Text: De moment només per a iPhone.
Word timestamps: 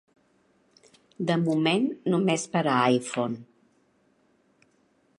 De 1.31 1.35
moment 1.43 1.85
només 2.13 2.49
per 2.57 2.65
a 2.73 2.81
iPhone. 2.99 3.41